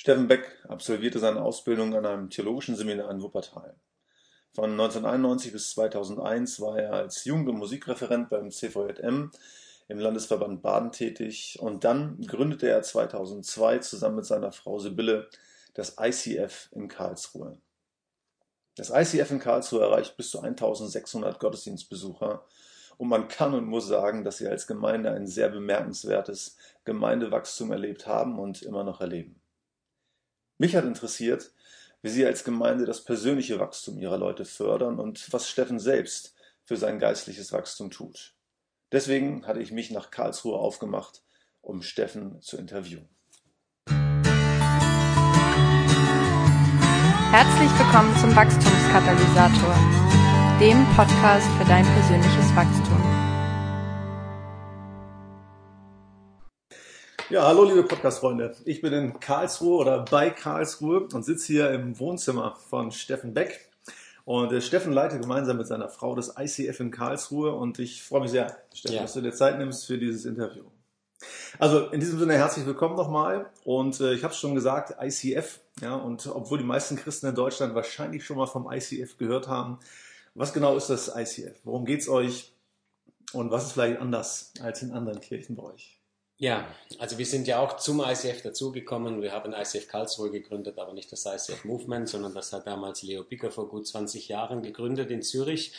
[0.00, 3.74] Steffen Beck absolvierte seine Ausbildung an einem theologischen Seminar in Wuppertal.
[4.54, 9.30] Von 1991 bis 2001 war er als Jugend- und Musikreferent beim CVJM
[9.88, 15.28] im Landesverband Baden tätig und dann gründete er 2002 zusammen mit seiner Frau Sibylle
[15.74, 17.58] das ICF in Karlsruhe.
[18.76, 22.42] Das ICF in Karlsruhe erreicht bis zu 1600 Gottesdienstbesucher
[22.96, 26.56] und man kann und muss sagen, dass sie als Gemeinde ein sehr bemerkenswertes
[26.86, 29.39] Gemeindewachstum erlebt haben und immer noch erleben.
[30.60, 31.52] Mich hat interessiert,
[32.02, 36.34] wie sie als Gemeinde das persönliche Wachstum ihrer Leute fördern und was Steffen selbst
[36.66, 38.34] für sein geistliches Wachstum tut.
[38.92, 41.22] Deswegen hatte ich mich nach Karlsruhe aufgemacht,
[41.62, 43.08] um Steffen zu interviewen.
[47.32, 49.74] Herzlich willkommen zum Wachstumskatalysator,
[50.60, 53.29] dem Podcast für dein persönliches Wachstum.
[57.30, 58.56] Ja, hallo liebe Podcast-Freunde.
[58.64, 63.70] Ich bin in Karlsruhe oder bei Karlsruhe und sitze hier im Wohnzimmer von Steffen Beck.
[64.24, 68.22] Und äh, Steffen leitet gemeinsam mit seiner Frau das ICF in Karlsruhe und ich freue
[68.22, 69.02] mich sehr, Steffen, ja.
[69.02, 70.64] dass du dir Zeit nimmst für dieses Interview.
[71.60, 75.60] Also in diesem Sinne herzlich willkommen nochmal und äh, ich habe es schon gesagt, ICF,
[75.82, 79.78] ja, und obwohl die meisten Christen in Deutschland wahrscheinlich schon mal vom ICF gehört haben,
[80.34, 81.60] was genau ist das ICF?
[81.62, 82.52] Worum geht es euch
[83.32, 85.99] und was ist vielleicht anders als in anderen Kirchen bei euch?
[86.40, 86.66] Ja,
[86.98, 89.20] also wir sind ja auch zum ICF dazugekommen.
[89.20, 93.24] Wir haben ICF Karlsruhe gegründet, aber nicht das ICF Movement, sondern das hat damals Leo
[93.24, 95.74] Picker vor gut 20 Jahren gegründet in Zürich.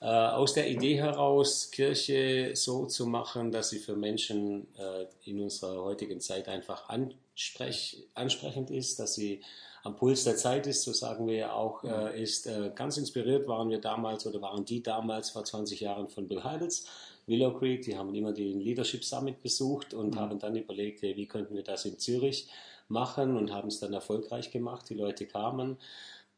[0.00, 5.40] Äh, aus der Idee heraus, Kirche so zu machen, dass sie für Menschen äh, in
[5.40, 9.40] unserer heutigen Zeit einfach ansprech, ansprechend ist, dass sie
[9.82, 12.46] am Puls der Zeit ist, so sagen wir ja auch, äh, ist.
[12.46, 16.44] Äh, ganz inspiriert waren wir damals oder waren die damals vor 20 Jahren von Bill
[16.44, 16.86] Heidels
[17.26, 20.18] Willow Creek, die haben immer den Leadership Summit besucht und mhm.
[20.18, 22.48] haben dann überlegt, hey, wie könnten wir das in Zürich
[22.88, 24.88] machen und haben es dann erfolgreich gemacht.
[24.90, 25.78] Die Leute kamen.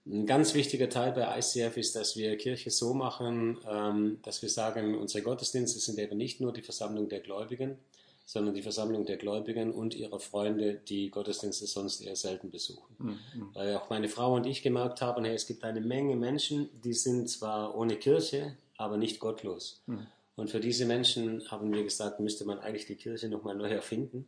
[0.07, 4.51] Ein ganz wichtiger Teil bei ICF ist, dass wir Kirche so machen, ähm, dass wir
[4.51, 7.79] sagen, unsere Gottesdienste sind eben nicht nur die Versammlung der Gläubigen,
[8.25, 12.97] sondern die Versammlung der Gläubigen und ihrer Freunde, die Gottesdienste sonst eher selten besuchen.
[12.99, 13.51] Mhm.
[13.53, 16.95] Weil auch meine Frau und ich gemerkt haben, hey, es gibt eine Menge Menschen, die
[16.95, 19.83] sind zwar ohne Kirche, aber nicht gottlos.
[19.87, 20.07] Mhm.
[20.37, 24.27] Und für diese Menschen haben wir gesagt, müsste man eigentlich die Kirche nochmal neu erfinden.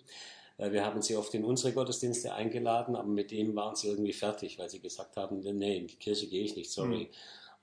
[0.59, 4.59] Wir haben sie oft in unsere Gottesdienste eingeladen, aber mit dem waren sie irgendwie fertig,
[4.59, 7.05] weil sie gesagt haben, nee, in die Kirche gehe ich nicht, sorry.
[7.05, 7.09] Mhm.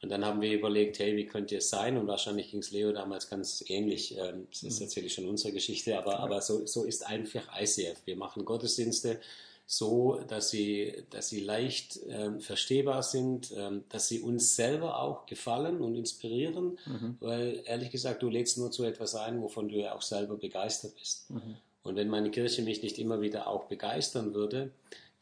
[0.03, 1.97] Und dann haben wir überlegt, hey, wie könnte es sein?
[1.97, 4.17] Und wahrscheinlich ging es Leo damals ganz ähnlich.
[4.17, 8.01] Ähm, das ist natürlich schon unsere Geschichte, aber, aber so, so ist einfach ICF.
[8.03, 9.21] Wir machen Gottesdienste,
[9.65, 15.25] so, dass sie, dass sie leicht ähm, verstehbar sind, ähm, dass sie uns selber auch
[15.25, 17.15] gefallen und inspirieren, mhm.
[17.21, 20.95] weil ehrlich gesagt, du lädst nur zu etwas ein, wovon du ja auch selber begeistert
[20.99, 21.31] bist.
[21.31, 21.55] Mhm.
[21.83, 24.71] Und wenn meine Kirche mich nicht immer wieder auch begeistern würde,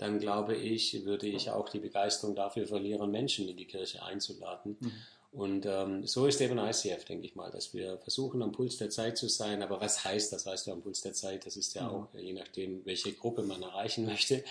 [0.01, 4.75] dann glaube ich, würde ich auch die Begeisterung dafür verlieren, Menschen in die Kirche einzuladen.
[4.79, 4.91] Mhm.
[5.31, 8.89] Und ähm, so ist eben ICF, denke ich mal, dass wir versuchen, am Puls der
[8.89, 9.61] Zeit zu sein.
[9.61, 11.45] Aber was heißt das, weißt du, am Puls der Zeit?
[11.45, 11.89] Das ist ja mhm.
[11.89, 14.37] auch, je nachdem, welche Gruppe man erreichen möchte.
[14.37, 14.43] Ja.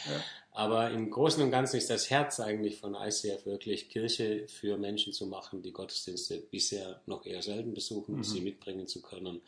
[0.52, 5.12] Aber im Großen und Ganzen ist das Herz eigentlich von ICF wirklich, Kirche für Menschen
[5.12, 8.24] zu machen, die Gottesdienste bisher noch eher selten besuchen, mhm.
[8.24, 9.42] sie mitbringen zu können.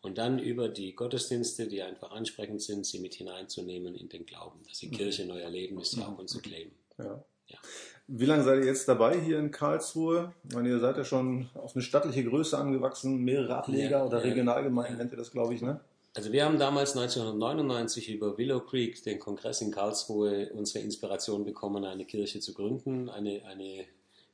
[0.00, 4.60] Und dann über die Gottesdienste, die einfach ansprechend sind, sie mit hineinzunehmen in den Glauben.
[4.68, 4.92] Dass die mhm.
[4.92, 6.20] Kirche neu erleben, ist ja auch mhm.
[6.20, 6.70] unser Claim.
[6.98, 7.24] Ja.
[7.48, 7.58] ja.
[8.06, 10.32] Wie lange seid ihr jetzt dabei hier in Karlsruhe?
[10.48, 14.22] Ich meine, ihr seid ja schon auf eine stattliche Größe angewachsen, mehrere Ableger ja, oder
[14.22, 15.80] Regionalgemeinden nennt ihr das, glaube ich, ne?
[16.14, 21.84] Also wir haben damals 1999 über Willow Creek, den Kongress in Karlsruhe, unsere Inspiration bekommen,
[21.84, 23.84] eine Kirche zu gründen, eine, eine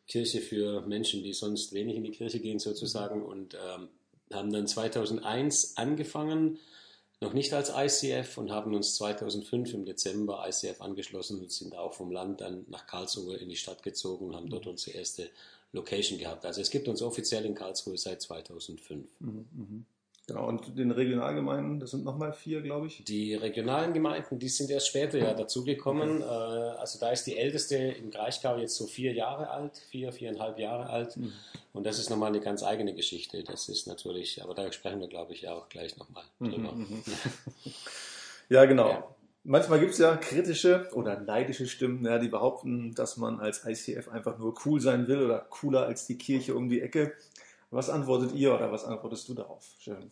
[0.07, 3.89] Kirche für Menschen, die sonst wenig in die Kirche gehen sozusagen und ähm,
[4.35, 6.59] haben dann 2001 angefangen,
[7.21, 11.95] noch nicht als ICF und haben uns 2005 im Dezember ICF angeschlossen und sind auch
[11.95, 15.31] vom Land dann nach Karlsruhe in die Stadt gezogen und haben dort unsere erste
[15.73, 16.45] Location gehabt.
[16.45, 19.09] Also es gibt uns offiziell in Karlsruhe seit 2005.
[19.21, 19.85] Mhm, mh.
[20.27, 23.05] Genau, und den Regionalgemeinden, das sind nochmal vier, glaube ich.
[23.05, 26.23] Die regionalen Gemeinden, die sind erst später ja dazugekommen.
[26.23, 26.31] Okay.
[26.31, 30.59] Äh, also da ist die älteste im Kraichgau jetzt so vier Jahre alt, vier, viereinhalb
[30.59, 31.19] Jahre alt.
[31.19, 31.33] Mhm.
[31.75, 33.45] Und das ist nochmal eine ganz eigene Geschichte.
[33.45, 36.73] Das ist natürlich, aber da sprechen wir, glaube ich, auch gleich nochmal mhm, drüber.
[36.73, 37.03] Mhm.
[38.49, 38.89] ja, genau.
[38.89, 39.15] Ja.
[39.47, 44.09] Manchmal gibt es ja kritische oder neidische Stimmen, ja, die behaupten, dass man als ICF
[44.09, 47.13] einfach nur cool sein will oder cooler als die Kirche um die Ecke.
[47.71, 49.65] Was antwortet ihr oder was antwortest du darauf?
[49.79, 50.11] Schön.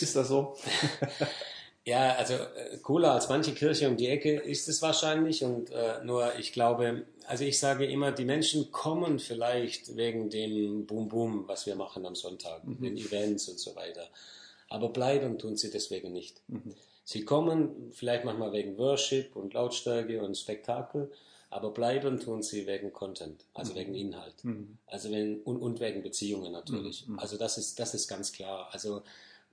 [0.00, 0.56] Ist das so?
[1.84, 6.04] ja, also äh, cooler als manche Kirche um die Ecke ist es wahrscheinlich und äh,
[6.04, 11.44] nur ich glaube, also ich sage immer, die Menschen kommen vielleicht wegen dem Boom Boom,
[11.46, 12.82] was wir machen am Sonntag, mhm.
[12.82, 14.08] den Events und so weiter.
[14.68, 16.42] Aber bleiben tun sie deswegen nicht.
[16.48, 16.74] Mhm.
[17.04, 21.12] Sie kommen vielleicht manchmal wegen Worship und Lautstärke und Spektakel,
[21.54, 23.76] aber bleiben tun sie wegen Content, also mhm.
[23.76, 24.44] wegen Inhalt.
[24.44, 24.76] Mhm.
[24.86, 27.06] Also wenn, und, und wegen Beziehungen natürlich.
[27.06, 27.20] Mhm.
[27.20, 28.70] Also das ist, das ist ganz klar.
[28.72, 29.04] Also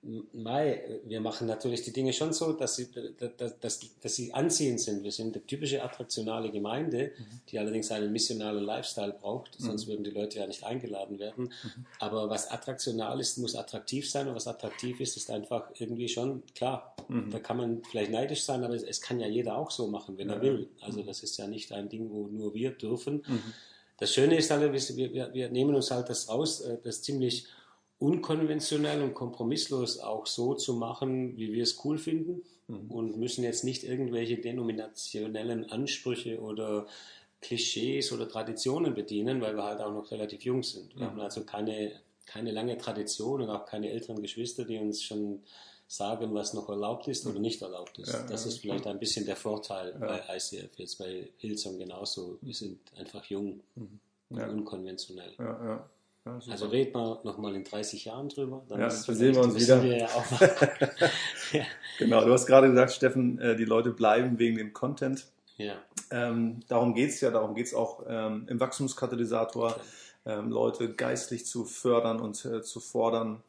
[0.03, 2.89] Mai, wir machen natürlich die Dinge schon so, dass sie,
[3.37, 5.03] dass, dass, dass sie anziehend sind.
[5.03, 7.41] Wir sind eine typische attraktionale Gemeinde, mhm.
[7.49, 9.65] die allerdings einen missionalen Lifestyle braucht, mhm.
[9.65, 11.53] sonst würden die Leute ja nicht eingeladen werden.
[11.63, 11.85] Mhm.
[11.99, 16.41] Aber was attraktional ist, muss attraktiv sein und was attraktiv ist, ist einfach irgendwie schon
[16.55, 16.95] klar.
[17.07, 17.29] Mhm.
[17.29, 20.17] Da kann man vielleicht neidisch sein, aber es, es, kann ja jeder auch so machen,
[20.17, 20.35] wenn ja.
[20.35, 20.69] er will.
[20.81, 21.05] Also mhm.
[21.05, 23.23] das ist ja nicht ein Ding, wo nur wir dürfen.
[23.27, 23.53] Mhm.
[23.99, 27.45] Das Schöne ist halt, wir, wir, wir nehmen uns halt das raus, äh, das ziemlich
[28.01, 32.89] unkonventionell und kompromisslos auch so zu machen, wie wir es cool finden mhm.
[32.89, 36.87] und müssen jetzt nicht irgendwelche denominationellen Ansprüche oder
[37.41, 40.95] Klischees oder Traditionen bedienen, weil wir halt auch noch relativ jung sind.
[40.95, 41.11] Wir mhm.
[41.11, 41.91] haben also keine,
[42.25, 45.43] keine lange Tradition und auch keine älteren Geschwister, die uns schon
[45.87, 48.13] sagen, was noch erlaubt ist oder nicht erlaubt ist.
[48.13, 52.39] Ja, das ja, ist vielleicht ein bisschen der Vorteil bei ICF, jetzt bei Hillsong genauso.
[52.41, 53.99] Wir sind einfach jung mhm.
[54.29, 55.33] und unkonventionell.
[56.25, 58.63] Ja, also reden wir nochmal in 30 Jahren drüber.
[58.69, 59.81] Dann ja, sehen wir uns wieder.
[59.81, 60.07] Wir ja
[61.51, 61.63] ja.
[61.97, 65.25] Genau, du hast gerade gesagt, Steffen, äh, die Leute bleiben wegen dem Content.
[65.57, 65.75] Ja.
[66.11, 69.79] Ähm, darum geht es ja, darum geht es auch ähm, im Wachstumskatalysator, okay.
[70.25, 73.41] ähm, Leute geistlich zu fördern und äh, zu fordern.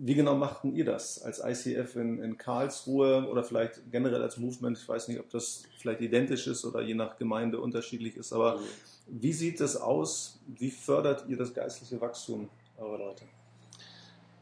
[0.00, 4.78] Wie genau machten ihr das als ICF in, in Karlsruhe oder vielleicht generell als Movement?
[4.78, 8.58] Ich weiß nicht, ob das vielleicht identisch ist oder je nach Gemeinde unterschiedlich ist, aber
[8.58, 8.64] mhm
[9.08, 10.38] wie sieht es aus?
[10.46, 13.24] Wie fördert ihr das geistliche Wachstum eurer Leute?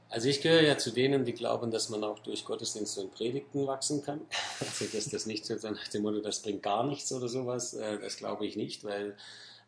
[0.08, 3.66] Also ich gehöre ja zu denen, die glauben, dass man auch durch Gottesdienste und Predigten
[3.66, 4.20] wachsen kann.
[4.60, 7.98] Also dass das nicht so nach dem Motto, das bringt gar nichts oder sowas, äh,
[7.98, 9.16] das glaube ich nicht, weil,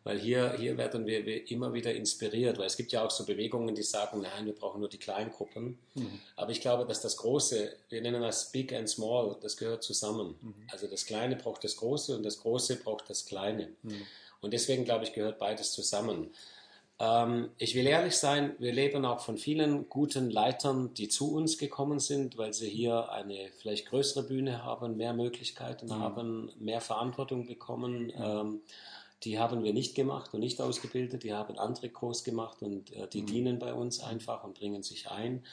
[0.03, 3.75] weil hier, hier werden wir immer wieder inspiriert, weil es gibt ja auch so Bewegungen,
[3.75, 5.77] die sagen, nein, wir brauchen nur die Kleingruppen.
[5.93, 6.19] Mhm.
[6.35, 10.35] Aber ich glaube, dass das Große, wir nennen das Big and Small, das gehört zusammen.
[10.41, 10.53] Mhm.
[10.71, 13.69] Also das Kleine braucht das Große und das Große braucht das Kleine.
[13.83, 14.01] Mhm.
[14.41, 16.31] Und deswegen, glaube ich, gehört beides zusammen.
[16.99, 21.57] Ähm, ich will ehrlich sein, wir leben auch von vielen guten Leitern, die zu uns
[21.57, 25.99] gekommen sind, weil sie hier eine vielleicht größere Bühne haben, mehr Möglichkeiten mhm.
[25.99, 28.07] haben, mehr Verantwortung bekommen.
[28.07, 28.13] Mhm.
[28.17, 28.61] Ähm,
[29.23, 33.07] die haben wir nicht gemacht und nicht ausgebildet, die haben andere groß gemacht und äh,
[33.07, 33.25] die mhm.
[33.25, 35.43] dienen bei uns einfach und bringen sich ein.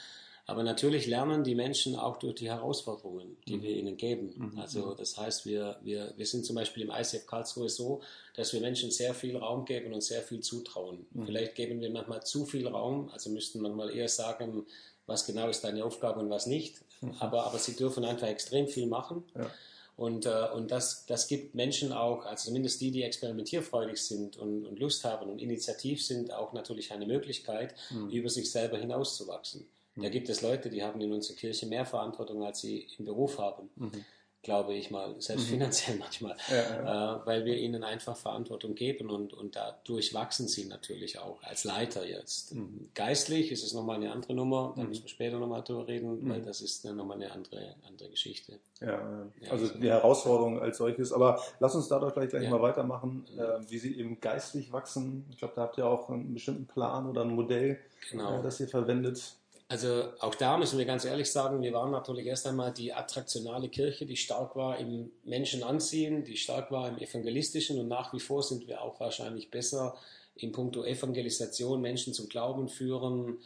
[0.48, 3.62] Aber natürlich lernen die Menschen auch durch die Herausforderungen, die mhm.
[3.62, 4.52] wir ihnen geben.
[4.52, 4.60] Mhm.
[4.60, 8.00] Also das heißt, wir, wir, wir sind zum Beispiel im ICF Karlsruhe so,
[8.34, 11.04] dass wir Menschen sehr viel Raum geben und sehr viel zutrauen.
[11.10, 11.26] Mhm.
[11.26, 14.64] Vielleicht geben wir manchmal zu viel Raum, also müssten manchmal eher sagen,
[15.06, 16.80] was genau ist deine Aufgabe und was nicht.
[17.00, 17.14] Mhm.
[17.18, 19.24] Aber, aber sie dürfen einfach extrem viel machen.
[19.34, 19.50] Ja.
[19.96, 24.66] Und, äh, und das, das gibt Menschen auch, also zumindest die, die experimentierfreudig sind und,
[24.66, 28.10] und Lust haben und initiativ sind, auch natürlich eine Möglichkeit, mhm.
[28.10, 29.66] über sich selber hinauszuwachsen.
[29.98, 33.38] Da gibt es Leute, die haben in unserer Kirche mehr Verantwortung, als sie im Beruf
[33.38, 33.70] haben.
[33.76, 34.04] Mhm.
[34.46, 35.54] Glaube ich mal, selbst mhm.
[35.54, 37.16] finanziell manchmal, ja, ja.
[37.16, 41.64] Äh, weil wir ihnen einfach Verantwortung geben und, und dadurch wachsen sie natürlich auch als
[41.64, 42.54] Leiter jetzt.
[42.54, 42.90] Mhm.
[42.94, 44.90] Geistlich ist es nochmal eine andere Nummer, da mhm.
[44.90, 46.30] müssen wir später nochmal drüber reden, mhm.
[46.30, 48.60] weil das ist nochmal eine andere, andere Geschichte.
[48.80, 51.12] Ja, also die Herausforderung als solches.
[51.12, 55.26] Aber lass uns da doch gleich, gleich mal weitermachen, äh, wie sie eben geistlich wachsen.
[55.30, 57.80] Ich glaube, da habt ihr auch einen bestimmten Plan oder ein Modell,
[58.12, 58.38] genau.
[58.38, 59.34] äh, das ihr verwendet.
[59.68, 63.68] Also auch da müssen wir ganz ehrlich sagen, wir waren natürlich erst einmal die attraktionale
[63.68, 68.20] Kirche, die stark war im Menschen anziehen, die stark war im evangelistischen und nach wie
[68.20, 69.96] vor sind wir auch wahrscheinlich besser
[70.36, 73.38] in puncto Evangelisation, Menschen zum Glauben führen,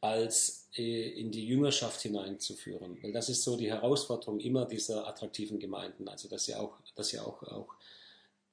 [0.00, 2.98] als äh, in die Jüngerschaft hineinzuführen.
[3.02, 7.08] Weil das ist so die Herausforderung immer dieser attraktiven Gemeinden, also dass sie auch, dass
[7.08, 7.74] sie auch, auch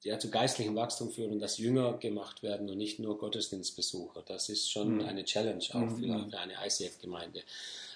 [0.04, 4.24] ja, zu geistlichem Wachstum führen und dass Jünger gemacht werden und nicht nur Gottesdienstbesucher.
[4.26, 5.02] Das ist schon mhm.
[5.02, 5.98] eine Challenge auch mhm.
[5.98, 7.42] für, für eine ICF-Gemeinde.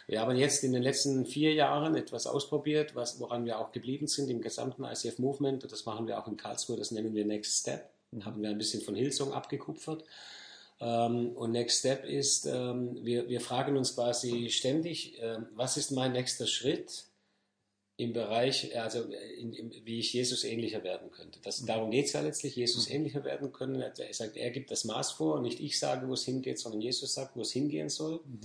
[0.08, 4.08] Wir haben jetzt in den letzten vier Jahren etwas ausprobiert, was, woran wir auch geblieben
[4.08, 5.72] sind im gesamten ICF-Movement.
[5.72, 7.90] Das machen wir auch in Karlsruhe, das nennen wir Next Step.
[8.12, 8.26] Mhm.
[8.26, 10.04] Haben wir ein bisschen von Hillsong abgekupfert.
[10.80, 15.92] Ähm, und Next Step ist, ähm, wir, wir fragen uns quasi ständig, ähm, was ist
[15.92, 17.06] mein nächster Schritt?
[17.98, 19.04] Im Bereich, also
[19.40, 21.40] in, in, wie ich Jesus ähnlicher werden könnte.
[21.44, 21.68] Das, mhm.
[21.68, 22.96] Darum geht es ja letztlich, Jesus mhm.
[22.96, 23.80] ähnlicher werden können.
[23.82, 26.82] Er sagt, er gibt das Maß vor und nicht ich sage, wo es hingeht, sondern
[26.82, 28.20] Jesus sagt, wo es hingehen soll.
[28.26, 28.42] Mhm.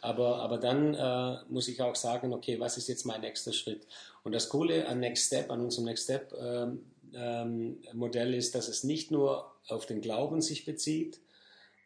[0.00, 3.86] Aber, aber dann äh, muss ich auch sagen, okay, was ist jetzt mein nächster Schritt?
[4.22, 6.84] Und das Coole an Next Step, an unserem Next Step ähm,
[7.14, 11.18] ähm, Modell ist, dass es nicht nur auf den Glauben sich bezieht,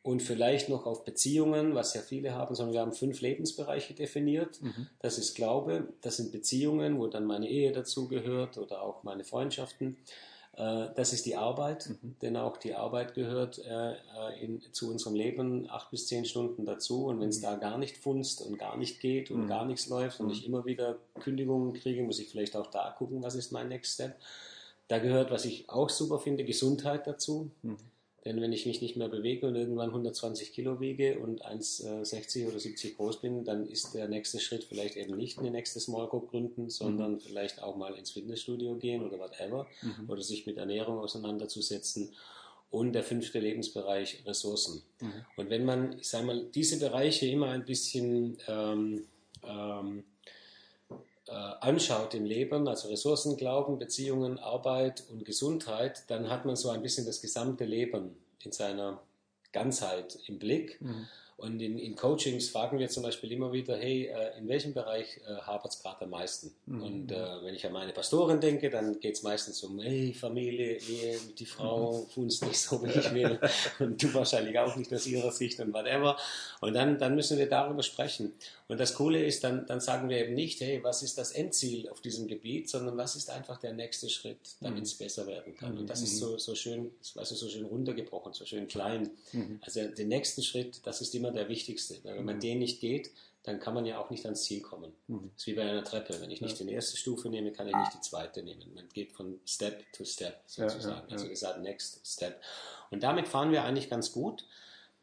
[0.03, 4.63] und vielleicht noch auf Beziehungen, was ja viele haben, sondern wir haben fünf Lebensbereiche definiert.
[4.63, 4.87] Mhm.
[5.01, 9.99] Das ist Glaube, das sind Beziehungen, wo dann meine Ehe dazugehört oder auch meine Freundschaften.
[10.57, 12.17] Äh, das ist die Arbeit, mhm.
[12.23, 13.97] denn auch die Arbeit gehört äh, äh,
[14.43, 17.07] in, zu unserem Leben acht bis zehn Stunden dazu.
[17.07, 17.43] Und wenn es mhm.
[17.43, 19.49] da gar nicht funzt und gar nicht geht und mhm.
[19.49, 20.33] gar nichts läuft und mhm.
[20.33, 23.95] ich immer wieder Kündigungen kriege, muss ich vielleicht auch da gucken, was ist mein Next
[23.95, 24.17] Step.
[24.89, 27.51] Da gehört, was ich auch super finde, Gesundheit dazu.
[28.25, 32.59] Denn wenn ich mich nicht mehr bewege und irgendwann 120 Kilo wiege und 1,60 oder
[32.59, 36.31] 70 groß bin, dann ist der nächste Schritt vielleicht eben nicht eine nächste Small Group
[36.31, 37.21] gründen, sondern mhm.
[37.21, 40.11] vielleicht auch mal ins Fitnessstudio gehen oder whatever mhm.
[40.11, 42.13] oder sich mit Ernährung auseinanderzusetzen.
[42.71, 44.83] Und der fünfte Lebensbereich Ressourcen.
[45.01, 45.13] Mhm.
[45.37, 49.07] Und wenn man, ich sage mal, diese Bereiche immer ein bisschen ähm,
[49.43, 50.31] ähm, äh,
[51.33, 56.83] anschaut im Leben, also Ressourcen, Glauben, Beziehungen, Arbeit und Gesundheit, dann hat man so ein
[56.83, 59.01] bisschen das gesamte Leben in seiner
[59.53, 60.81] Ganzheit im Blick.
[60.81, 61.07] Mhm.
[61.41, 65.21] Und in, in, Coachings fragen wir zum Beispiel immer wieder, hey, äh, in welchem Bereich
[65.27, 66.55] äh, hapert es gerade am meisten?
[66.67, 66.83] Mhm.
[66.83, 70.77] Und äh, wenn ich an meine Pastorin denke, dann geht es meistens um, hey, Familie,
[70.77, 72.11] Ehe, die Frau mhm.
[72.15, 73.41] tun es nicht so, wie ich will.
[73.79, 76.19] und du wahrscheinlich auch nicht aus ihrer Sicht und whatever.
[76.61, 78.35] Und dann, dann müssen wir darüber sprechen.
[78.71, 81.89] Und das Coole ist, dann, dann sagen wir eben nicht, hey, was ist das Endziel
[81.89, 85.05] auf diesem Gebiet, sondern was ist einfach der nächste Schritt, damit es mhm.
[85.05, 85.77] besser werden kann.
[85.77, 89.11] Und das ist so, so schön, also so schön runtergebrochen, so schön klein.
[89.33, 89.59] Mhm.
[89.63, 91.99] Also den nächsten Schritt, das ist immer der wichtigste.
[92.05, 92.41] Wenn man mhm.
[92.41, 93.11] den nicht geht,
[93.43, 94.93] dann kann man ja auch nicht ans Ziel kommen.
[95.09, 95.31] Mhm.
[95.35, 96.21] Das ist wie bei einer Treppe.
[96.21, 96.65] Wenn ich nicht ja.
[96.65, 98.73] die erste Stufe nehme, kann ich nicht die zweite nehmen.
[98.73, 101.09] Man geht von Step to Step sozusagen.
[101.09, 102.41] Ja, ja, also gesagt, Next Step.
[102.93, 104.45] Und damit fahren wir eigentlich ganz gut.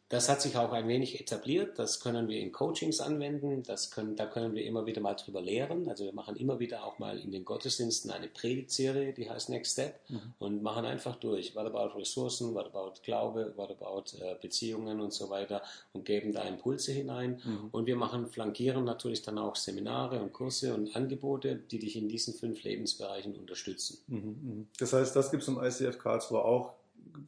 [0.10, 1.78] Das hat sich auch ein wenig etabliert.
[1.78, 3.64] Das können wir in Coachings anwenden.
[3.64, 5.90] Das können, da können wir immer wieder mal drüber lehren.
[5.90, 9.74] Also wir machen immer wieder auch mal in den Gottesdiensten eine Predigtserie, die heißt Next
[9.74, 10.34] Step mhm.
[10.40, 11.56] und machen einfach durch.
[11.56, 12.56] What about Ressourcen?
[12.56, 13.54] What about Glaube?
[13.58, 15.62] What about äh, Beziehungen und so weiter
[15.92, 17.42] und geben da Impulse hinein.
[17.44, 17.68] Mhm.
[17.72, 22.08] Und wir machen, flankieren natürlich dann auch Seminare und Kurse und Angebote, die dich in
[22.08, 23.98] diesen fünf Lebensbereichen unterstützen.
[24.08, 24.18] Mhm.
[24.18, 24.68] mhm.
[24.80, 26.77] Das heißt, das gibt es im ICF Karlsruhe auch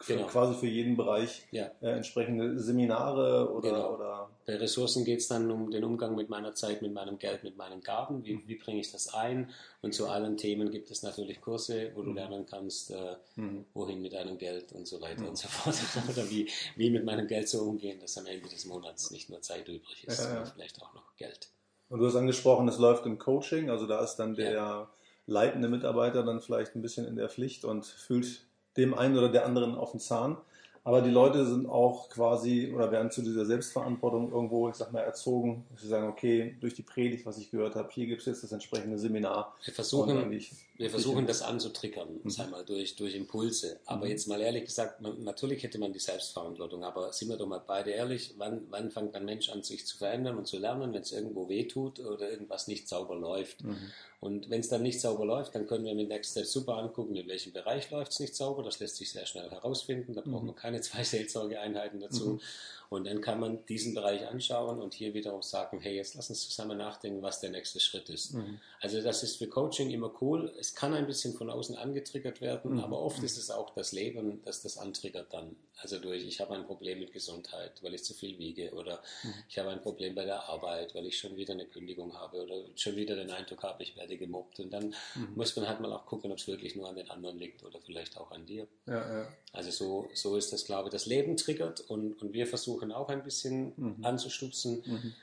[0.06, 0.28] genau.
[0.28, 1.72] quasi für jeden Bereich ja.
[1.82, 3.94] äh, entsprechende Seminare oder, genau.
[3.96, 7.44] oder bei Ressourcen geht es dann um den Umgang mit meiner Zeit, mit meinem Geld,
[7.44, 8.26] mit meinen Gaben.
[8.26, 9.52] Wie, wie bringe ich das ein?
[9.84, 12.16] Und zu allen Themen gibt es natürlich Kurse, wo du mhm.
[12.16, 13.66] lernen kannst, äh, mhm.
[13.76, 15.30] wohin mit deinem Geld und so weiter mhm.
[15.30, 15.76] und so fort.
[16.10, 19.40] Oder wie, wie mit meinem Geld so umgehen, dass am Ende des Monats nicht nur
[19.42, 21.50] Zeit übrig ist, ja, sondern vielleicht auch noch Geld.
[21.90, 24.90] Und du hast angesprochen, es läuft im Coaching, also da ist dann der ja.
[25.28, 28.48] leitende Mitarbeiter dann vielleicht ein bisschen in der Pflicht und fühlt
[28.78, 30.38] dem einen oder der anderen auf den Zahn.
[30.84, 35.02] Aber die Leute sind auch quasi oder werden zu dieser Selbstverantwortung irgendwo, ich sag mal,
[35.02, 35.66] erzogen.
[35.76, 38.52] Sie sagen, okay, durch die Predigt, was ich gehört habe, hier gibt es jetzt das
[38.54, 39.56] entsprechende Seminar.
[39.66, 42.30] Wir versuchen, wir versuchen das anzutriggern, mhm.
[42.30, 43.80] sag mal, durch, durch Impulse.
[43.86, 44.12] Aber mhm.
[44.12, 47.62] jetzt mal ehrlich gesagt, man, natürlich hätte man die Selbstverantwortung, aber sind wir doch mal
[47.66, 51.02] beide ehrlich, wann, wann fängt ein Mensch an, sich zu verändern und zu lernen, wenn
[51.02, 53.64] es irgendwo weh tut oder irgendwas nicht sauber läuft?
[53.64, 53.92] Mhm.
[54.20, 57.16] Und wenn es dann nicht sauber läuft, dann können wir mit Next Step super angucken,
[57.16, 58.64] in welchem Bereich läuft es nicht sauber.
[58.64, 60.14] Das lässt sich sehr schnell herausfinden.
[60.14, 60.48] Da braucht mhm.
[60.48, 62.32] man keine zwei Seelsorgeeinheiten dazu.
[62.32, 62.42] Mhm.
[62.90, 66.42] Und dann kann man diesen Bereich anschauen und hier wiederum sagen, hey, jetzt lass uns
[66.42, 68.34] zusammen nachdenken, was der nächste Schritt ist.
[68.34, 68.60] Mhm.
[68.82, 70.52] Also das ist für Coaching immer cool.
[70.60, 72.80] Es kann ein bisschen von außen angetriggert werden, mhm.
[72.80, 75.56] aber oft ist es auch das Leben, das das antriggert dann.
[75.82, 79.34] Also durch, ich habe ein Problem mit Gesundheit, weil ich zu viel wiege oder mhm.
[79.48, 82.66] ich habe ein Problem bei der Arbeit, weil ich schon wieder eine Kündigung habe oder
[82.76, 84.60] schon wieder den Eindruck habe, ich werde gemobbt.
[84.60, 85.36] Und dann mhm.
[85.36, 87.80] muss man halt mal auch gucken, ob es wirklich nur an den anderen liegt oder
[87.80, 88.68] vielleicht auch an dir.
[88.88, 89.34] Ja, ja.
[89.54, 90.92] Also so, so ist das, glaube ich.
[90.92, 94.06] Das Leben triggert und, und wir versuchen auch ein bisschen mhm.
[94.06, 94.84] anzustupsen.
[94.86, 95.14] Mhm.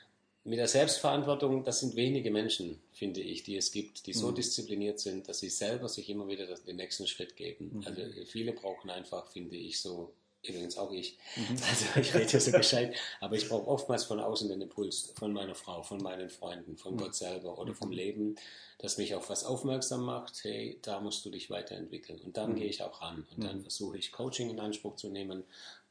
[0.43, 4.35] Mit der Selbstverantwortung, das sind wenige Menschen, finde ich, die es gibt, die so mhm.
[4.35, 7.71] diszipliniert sind, dass sie selber sich immer wieder den nächsten Schritt geben.
[7.73, 7.83] Mhm.
[7.85, 11.17] Also viele brauchen einfach, finde ich, so übrigens auch ich.
[11.35, 11.57] Mhm.
[11.69, 15.33] Also ich rede ja so gescheit, aber ich brauche oftmals von außen den Impuls von
[15.33, 16.97] meiner Frau, von meinen Freunden, von mhm.
[16.97, 18.35] Gott selber oder vom Leben,
[18.79, 22.19] das mich auf was aufmerksam macht, hey, da musst du dich weiterentwickeln.
[22.21, 22.55] Und dann mhm.
[22.55, 25.43] gehe ich auch ran und dann versuche ich Coaching in Anspruch zu nehmen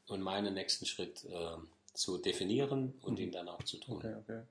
[0.07, 1.57] und meinen nächsten Schritt äh,
[1.93, 3.25] zu definieren und mhm.
[3.25, 3.97] ihn dann auch zu tun.
[3.97, 4.41] Okay, okay.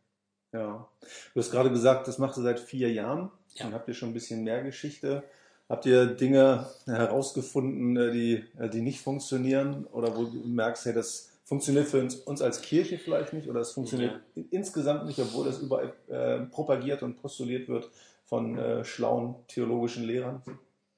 [0.53, 0.89] Ja.
[1.35, 3.31] Du hast gerade gesagt, das macht ihr seit vier Jahren.
[3.55, 3.65] Ja.
[3.65, 5.23] Dann habt ihr schon ein bisschen mehr Geschichte.
[5.69, 10.95] Habt ihr Dinge herausgefunden, äh, die, äh, die nicht funktionieren oder wo du merkst, hey,
[10.95, 14.43] das funktioniert für uns, uns als Kirche vielleicht nicht oder es funktioniert ja.
[14.51, 17.91] insgesamt nicht, obwohl das überall äh, propagiert und postuliert wird
[18.25, 20.43] von äh, schlauen theologischen Lehrern?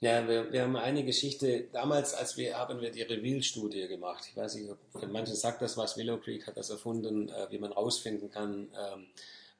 [0.00, 4.24] Ja, wir, wir haben eine Geschichte, damals, als wir, haben wir die Reveal-Studie gemacht.
[4.30, 4.70] Ich weiß nicht,
[5.10, 9.06] manche sagt das was, Willow Creek hat das erfunden, äh, wie man rausfinden kann, ähm,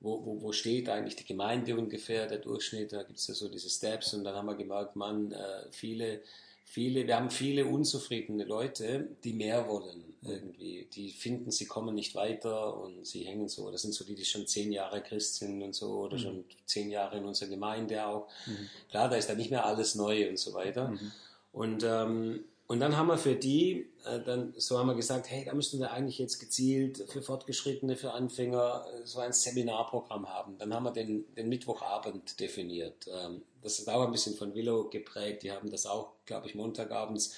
[0.00, 3.49] wo, wo, wo steht eigentlich die Gemeinde ungefähr, der Durchschnitt, da gibt es ja so
[3.49, 6.23] diese Steps und dann haben wir gemerkt, man, äh, viele
[6.69, 10.87] viele, wir haben viele unzufriedene Leute, die mehr wollen irgendwie.
[10.93, 13.71] Die finden, sie kommen nicht weiter und sie hängen so.
[13.71, 16.23] Das sind so die, die schon zehn Jahre Christ sind und so oder mhm.
[16.23, 18.28] schon zehn Jahre in unserer Gemeinde auch.
[18.47, 18.69] Mhm.
[18.90, 20.88] Klar, da ist dann nicht mehr alles neu und so weiter.
[20.88, 21.12] Mhm.
[21.52, 25.42] Und, ähm, und dann haben wir für die, äh, dann, so haben wir gesagt, hey,
[25.42, 30.58] da müssten wir eigentlich jetzt gezielt für Fortgeschrittene, für Anfänger äh, so ein Seminarprogramm haben.
[30.58, 33.08] Dann haben wir den, den Mittwochabend definiert.
[33.10, 35.44] Ähm, das ist auch ein bisschen von Willow geprägt.
[35.44, 37.34] Die haben das auch, glaube ich, Montagabends.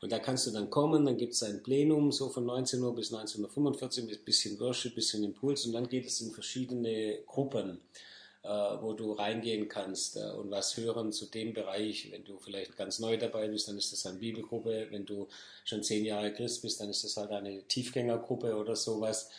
[0.00, 2.92] Und da kannst du dann kommen, dann gibt es ein Plenum, so von 19 Uhr
[2.92, 7.80] bis 19.45 Uhr, mit bisschen Worship, bisschen Impuls und dann geht es in verschiedene Gruppen
[8.80, 12.10] wo du reingehen kannst äh, und was hören zu dem Bereich.
[12.10, 14.88] Wenn du vielleicht ganz neu dabei bist, dann ist das eine Bibelgruppe.
[14.90, 15.28] Wenn du
[15.64, 19.30] schon zehn Jahre Christ bist, dann ist das halt eine Tiefgängergruppe oder sowas.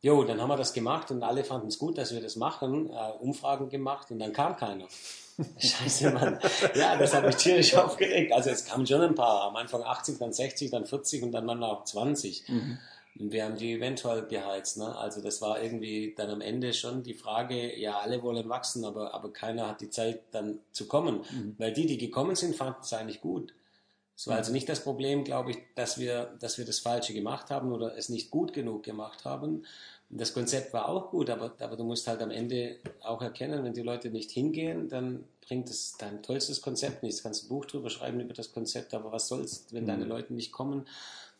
[0.00, 2.90] Jo, dann haben wir das gemacht und alle fanden es gut, dass wir das machen,
[2.90, 4.86] äh, Umfragen gemacht und dann kam keiner.
[5.58, 6.38] Scheiße, Mann.
[6.74, 8.32] Ja, das hat mich tierisch aufgeregt.
[8.32, 9.42] Also es kamen schon ein paar.
[9.42, 12.48] Am Anfang 80, dann 60, dann 40 und dann mal noch 20.
[12.48, 12.78] Mhm.
[13.18, 14.78] Wir haben die eventuell geheizt.
[14.78, 14.96] Ne?
[14.96, 19.14] Also das war irgendwie dann am Ende schon die Frage, ja, alle wollen wachsen, aber,
[19.14, 21.20] aber keiner hat die Zeit dann zu kommen.
[21.30, 21.54] Mhm.
[21.58, 23.54] Weil die, die gekommen sind, fanden es eigentlich gut.
[24.16, 24.38] Es war mhm.
[24.38, 27.96] also nicht das Problem, glaube ich, dass wir, dass wir das Falsche gemacht haben oder
[27.96, 29.64] es nicht gut genug gemacht haben.
[30.08, 33.74] Das Konzept war auch gut, aber, aber du musst halt am Ende auch erkennen, wenn
[33.74, 37.18] die Leute nicht hingehen, dann bringt es dein tollstes Konzept nichts.
[37.18, 40.10] Du kannst ein Buch drüber schreiben über das Konzept, aber was soll's, wenn deine mhm.
[40.10, 40.86] Leute nicht kommen?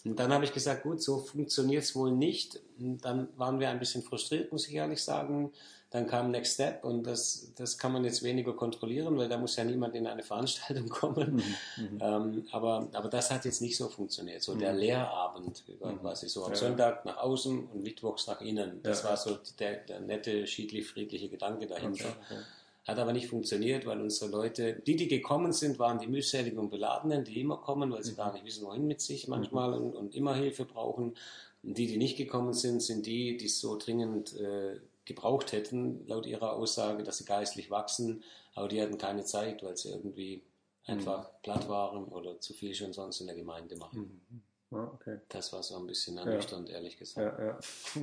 [0.06, 2.60] Und dann habe ich gesagt, gut, so funktioniert es wohl nicht.
[2.78, 5.52] Und dann waren wir ein bisschen frustriert, muss ich ehrlich sagen.
[5.90, 9.56] Dann kam Next Step und das, das kann man jetzt weniger kontrollieren, weil da muss
[9.56, 11.36] ja niemand in eine Veranstaltung kommen.
[11.76, 11.98] Mhm, mhm.
[12.00, 14.42] ähm, aber, aber das hat jetzt nicht so funktioniert.
[14.42, 14.58] So mhm.
[14.58, 16.00] der Lehrabend mhm.
[16.00, 16.56] quasi so am ja.
[16.56, 18.80] Sonntag nach außen und mittwochs nach innen.
[18.82, 19.10] Das ja.
[19.10, 22.08] war so der, der nette, schiedlich-friedliche Gedanke dahinter.
[22.08, 22.40] Okay.
[22.86, 26.70] Hat aber nicht funktioniert, weil unsere Leute, die, die gekommen sind, waren die mühseligen und
[26.70, 28.16] Beladenen, die immer kommen, weil sie mhm.
[28.16, 29.86] gar nicht wissen, wohin mit sich manchmal mhm.
[29.86, 31.16] und, und, immer Hilfe brauchen.
[31.64, 36.06] Und die, die nicht gekommen sind, sind die, die es so dringend äh, gebraucht hätten,
[36.06, 38.22] laut ihrer Aussage, dass sie geistlich wachsen,
[38.54, 40.42] aber die hatten keine Zeit, weil sie irgendwie
[40.84, 41.36] einfach mhm.
[41.42, 44.20] platt waren oder zu viel schon sonst in der Gemeinde machen.
[44.30, 44.42] Mhm.
[44.76, 45.18] Ah, okay.
[45.28, 46.76] Das war so ein bisschen ernüchternd, ja.
[46.76, 47.38] ehrlich gesagt.
[47.38, 47.58] Ja, ja.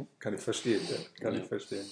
[0.20, 1.22] Kann ich verstehen, ja.
[1.22, 1.86] kann ich verstehen.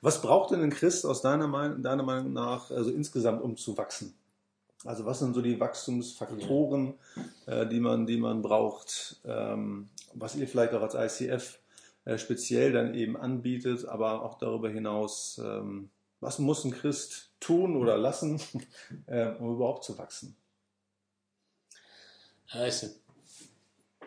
[0.00, 3.76] Was braucht denn ein Christ aus deiner, Meinung, deiner Meinung nach also insgesamt, um zu
[3.76, 4.14] wachsen?
[4.84, 6.94] Also was sind so die Wachstumsfaktoren,
[7.46, 7.62] ja.
[7.62, 11.58] äh, die, man, die man braucht, ähm, was ihr vielleicht auch als ICF
[12.04, 17.76] äh, speziell dann eben anbietet, aber auch darüber hinaus, ähm, was muss ein Christ tun
[17.76, 18.40] oder lassen,
[19.06, 20.36] äh, um überhaupt zu wachsen?
[22.50, 22.86] Also,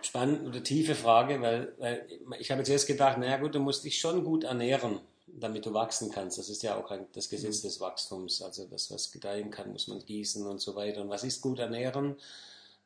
[0.01, 2.07] spannende oder tiefe Frage, weil, weil
[2.39, 5.01] ich habe jetzt erst gedacht, naja gut, du musst dich schon gut ernähren
[5.39, 6.37] damit du wachsen kannst.
[6.37, 7.67] Das ist ja auch ein, das Gesetz mhm.
[7.67, 8.41] des Wachstums.
[8.41, 11.01] Also das, was gedeihen kann, muss man gießen und so weiter.
[11.01, 12.15] Und was ist gut ernähren?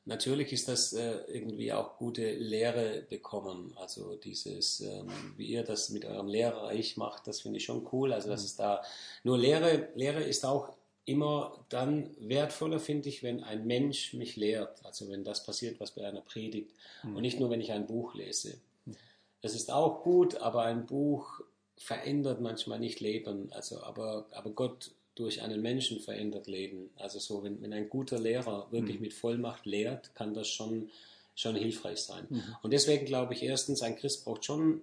[0.07, 3.73] Natürlich ist das äh, irgendwie auch gute Lehre bekommen.
[3.75, 8.13] Also dieses, ähm, wie ihr das mit eurem Lehrreich macht, das finde ich schon cool.
[8.13, 8.45] Also das mhm.
[8.45, 8.83] ist da,
[9.23, 10.73] nur Lehre, Lehre ist auch
[11.05, 14.85] immer dann wertvoller, finde ich, wenn ein Mensch mich lehrt.
[14.85, 16.71] Also wenn das passiert, was bei einer predigt.
[17.03, 17.15] Mhm.
[17.15, 18.57] Und nicht nur, wenn ich ein Buch lese.
[18.85, 18.95] Mhm.
[19.41, 21.41] Das ist auch gut, aber ein Buch
[21.77, 26.89] verändert manchmal nicht Leben, also aber, aber Gott durch einen Menschen verändert Leben.
[26.97, 29.03] Also so, wenn, wenn ein guter Lehrer wirklich mhm.
[29.03, 30.89] mit Vollmacht lehrt, kann das schon,
[31.35, 32.27] schon hilfreich sein.
[32.29, 32.43] Mhm.
[32.61, 34.81] Und deswegen glaube ich erstens, ein Christ braucht schon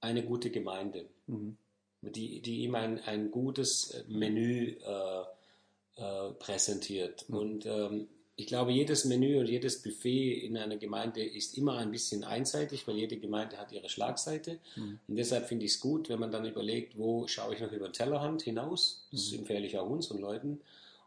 [0.00, 1.56] eine gute Gemeinde, mhm.
[2.02, 5.22] die, die ihm ein, ein gutes Menü äh,
[5.96, 7.26] äh, präsentiert.
[7.28, 7.36] Mhm.
[7.36, 8.08] Und ähm,
[8.40, 12.88] ich glaube, jedes Menü und jedes Buffet in einer Gemeinde ist immer ein bisschen einseitig,
[12.88, 14.58] weil jede Gemeinde hat ihre Schlagseite.
[14.76, 14.98] Mhm.
[15.06, 17.88] Und deshalb finde ich es gut, wenn man dann überlegt, wo schaue ich noch über
[17.88, 19.40] den Tellerrand hinaus, das mhm.
[19.40, 20.60] empfehle ich auch unseren Leuten,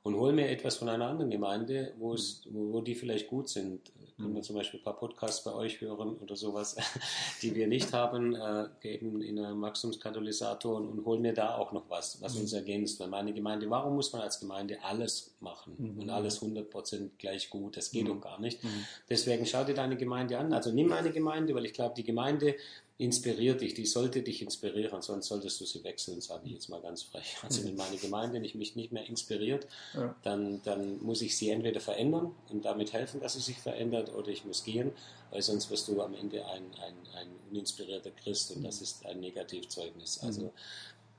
[0.03, 2.53] und hole mir etwas von einer anderen Gemeinde, wo, es, mhm.
[2.53, 3.79] wo, wo die vielleicht gut sind.
[4.17, 4.43] Können wir mhm.
[4.43, 6.75] zum Beispiel ein paar Podcasts bei euch hören oder sowas,
[7.41, 11.71] die wir nicht haben, äh, eben in einem Wachstumskatalysator und, und holen mir da auch
[11.71, 12.41] noch was, was mhm.
[12.41, 12.99] uns ergänzt.
[12.99, 16.01] Weil meine Gemeinde, warum muss man als Gemeinde alles machen mhm.
[16.01, 17.77] und alles 100% gleich gut?
[17.77, 18.09] Das geht mhm.
[18.09, 18.63] doch gar nicht.
[18.63, 18.85] Mhm.
[19.09, 20.53] Deswegen schau dir deine Gemeinde an.
[20.53, 22.55] Also nimm eine Gemeinde, weil ich glaube, die Gemeinde
[22.97, 26.81] inspiriert dich, die sollte dich inspirieren, sonst solltest du sie wechseln, sage ich jetzt mal
[26.81, 27.37] ganz frech.
[27.41, 30.15] Also wenn meine Gemeinde nicht, mich nicht mehr inspiriert, ja.
[30.21, 34.29] dann, dann muss ich sie entweder verändern und damit helfen, dass sie sich verändert, oder
[34.29, 34.91] ich muss gehen,
[35.31, 39.19] weil sonst wirst du am Ende ein, ein, ein uninspirierter Christ und das ist ein
[39.19, 40.21] Negativzeugnis.
[40.21, 40.27] Mhm.
[40.27, 40.53] Also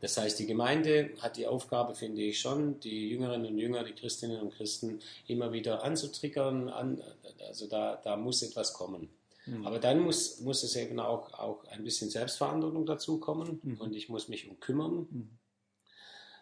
[0.01, 3.95] das heißt, die Gemeinde hat die Aufgabe, finde ich schon, die Jüngerinnen und Jünger, die
[3.95, 6.69] Christinnen und Christen immer wieder anzutriggern.
[6.69, 7.03] An,
[7.49, 9.09] also da, da muss etwas kommen.
[9.47, 9.67] Mhm.
[9.67, 13.81] Aber dann muss, muss es eben auch, auch ein bisschen Selbstverantwortung dazu kommen mhm.
[13.81, 15.07] und ich muss mich um kümmern.
[15.11, 15.29] Mhm.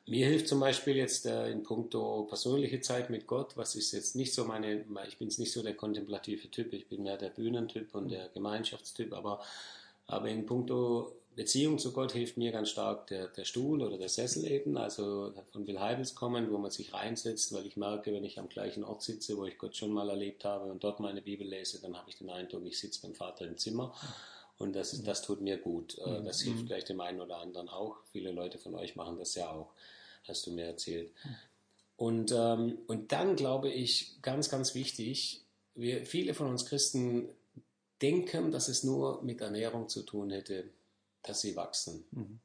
[0.06, 4.16] Mir hilft zum Beispiel jetzt äh, in puncto persönliche Zeit mit Gott, was ist jetzt
[4.16, 7.30] nicht so meine, ich bin jetzt nicht so der kontemplative Typ, ich bin mehr der
[7.30, 9.40] Bühnentyp und der Gemeinschaftstyp, aber,
[10.06, 14.08] aber in puncto Beziehung zu Gott hilft mir ganz stark der, der Stuhl oder der
[14.08, 18.24] Sessel eben, also von Will Heidels kommen, wo man sich reinsetzt, weil ich merke, wenn
[18.24, 21.22] ich am gleichen Ort sitze, wo ich Gott schon mal erlebt habe und dort meine
[21.22, 23.94] Bibel lese, dann habe ich den Eindruck, ich sitze beim Vater im Zimmer
[24.58, 25.98] und das, das tut mir gut.
[25.98, 26.24] Äh, Mhm.
[26.24, 27.96] Das hilft vielleicht dem einen oder anderen auch.
[28.12, 29.72] Viele Leute von euch machen das ja auch,
[30.28, 31.12] hast du mir erzählt.
[31.96, 35.40] Und, ähm, und dann glaube ich, ganz, ganz wichtig,
[35.74, 37.28] wir, viele von uns Christen
[38.02, 40.64] denken, dass es nur mit Ernährung zu tun hätte,
[41.22, 42.04] dass sie wachsen.
[42.12, 42.40] Mhm.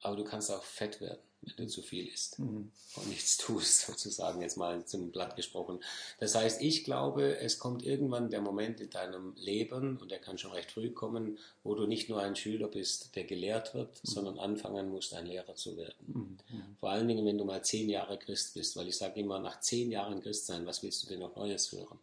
[0.00, 2.70] Aber du kannst auch fett werden, wenn du zu viel isst Mhm.
[2.96, 5.82] und nichts tust, sozusagen jetzt mal zum Blatt gesprochen.
[6.20, 10.36] Das heißt, ich glaube, es kommt irgendwann der Moment in deinem Leben, und der kann
[10.36, 14.38] schon recht früh kommen, wo du nicht nur ein Schüler bist, der gelehrt wird, sondern
[14.38, 16.38] anfangen musst, ein Lehrer zu werden.
[16.80, 19.60] Vor allen Dingen, wenn du mal zehn Jahre Christ bist, weil ich sage immer, nach
[19.60, 21.98] zehn Jahren Christ sein, was willst du denn noch Neues hören?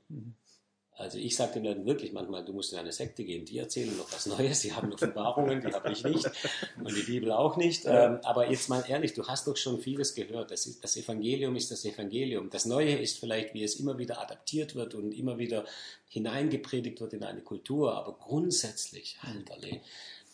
[0.97, 3.95] Also ich sage den Leuten wirklich manchmal, du musst in eine Sekte gehen, die erzählen
[3.97, 6.30] noch was Neues, die haben Offenbarungen, die habe ich nicht
[6.77, 7.86] und die Bibel auch nicht.
[7.86, 10.51] Ähm, aber jetzt mal ehrlich, du hast doch schon vieles gehört.
[10.51, 12.49] Das, ist, das Evangelium ist das Evangelium.
[12.49, 15.65] Das Neue ist vielleicht, wie es immer wieder adaptiert wird und immer wieder
[16.10, 17.95] hineingepredigt wird in eine Kultur.
[17.95, 19.82] Aber grundsätzlich, Alterle,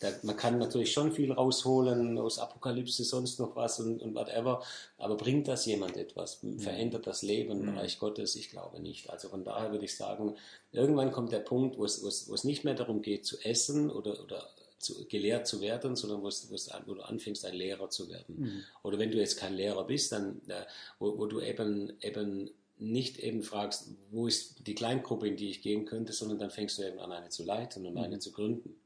[0.00, 4.62] da, man kann natürlich schon viel rausholen aus Apokalypse, sonst noch was und, und whatever.
[4.96, 6.40] Aber bringt das jemand etwas?
[6.58, 8.36] Verändert das Leben im Reich Gottes?
[8.36, 9.10] Ich glaube nicht.
[9.10, 10.36] Also von daher würde ich sagen,
[10.70, 13.38] irgendwann kommt der Punkt, wo es, wo es, wo es nicht mehr darum geht, zu
[13.44, 17.44] essen oder, oder zu, gelehrt zu werden, sondern wo, es, wo, es, wo du anfängst,
[17.44, 18.64] ein Lehrer zu werden.
[18.82, 20.64] Oder wenn du jetzt kein Lehrer bist, dann, äh,
[20.98, 25.62] wo, wo du eben, eben nicht eben fragst, wo ist die Kleingruppe, in die ich
[25.62, 28.76] gehen könnte, sondern dann fängst du eben an, eine zu leiten und eine zu gründen.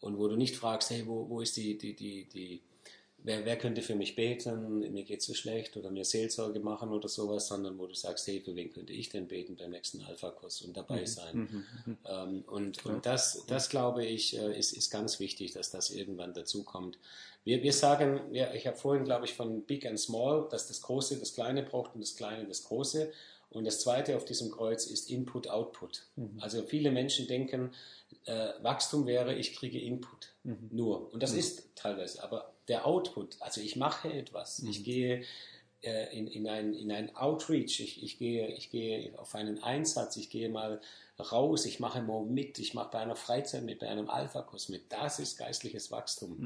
[0.00, 2.62] Und wo du nicht fragst, hey, wo, wo ist die, die, die, die,
[3.18, 7.08] wer, wer könnte für mich beten, mir geht so schlecht oder mir Seelsorge machen oder
[7.08, 10.62] sowas, sondern wo du sagst, hey, für wen könnte ich denn beten beim nächsten Alpha-Kurs
[10.62, 11.64] und dabei sein.
[12.08, 16.34] Ähm, und und das, das glaube ich, äh, ist, ist ganz wichtig, dass das irgendwann
[16.34, 16.98] dazu kommt.
[17.42, 20.82] Wir, wir sagen, ja, ich habe vorhin, glaube ich, von Big and Small, dass das
[20.82, 23.12] Große das Kleine braucht und das Kleine das Große.
[23.50, 26.06] Und das Zweite auf diesem Kreuz ist Input-Output.
[26.40, 27.72] Also viele Menschen denken,
[28.24, 30.34] äh, Wachstum wäre, ich kriege Input.
[30.70, 31.12] Nur.
[31.12, 32.22] Und das ist teilweise.
[32.22, 35.22] Aber der Output, also ich mache etwas, ich gehe
[35.82, 40.16] äh, in, in, ein, in ein Outreach, ich, ich, gehe, ich gehe auf einen Einsatz,
[40.16, 40.80] ich gehe mal
[41.18, 44.92] raus, ich mache mal mit, ich mache bei einer Freizeit mit, bei einem Alpha-Kurs mit.
[44.92, 46.36] Das ist geistliches Wachstum.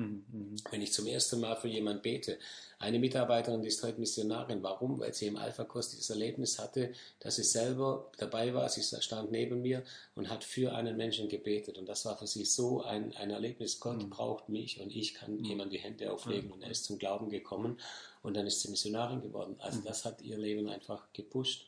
[0.71, 2.39] Wenn ich zum ersten Mal für jemanden bete,
[2.79, 4.63] eine Mitarbeiterin die ist heute Missionarin.
[4.63, 5.01] Warum?
[5.01, 9.61] Weil sie im Alpha-Kurs dieses Erlebnis hatte, dass sie selber dabei war, sie stand neben
[9.61, 9.83] mir
[10.15, 11.77] und hat für einen Menschen gebetet.
[11.77, 13.81] Und das war für sie so ein, ein Erlebnis.
[13.81, 17.29] Gott braucht mich und ich kann jemand die Hände auflegen und er ist zum Glauben
[17.29, 17.79] gekommen.
[18.23, 19.57] Und dann ist sie Missionarin geworden.
[19.59, 21.67] Also das hat ihr Leben einfach gepusht.